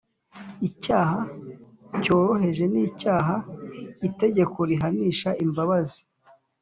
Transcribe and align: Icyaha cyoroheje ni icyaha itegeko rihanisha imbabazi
Icyaha 0.67 1.19
cyoroheje 2.03 2.63
ni 2.71 2.81
icyaha 2.89 3.35
itegeko 4.07 4.57
rihanisha 4.69 5.29
imbabazi 5.45 6.01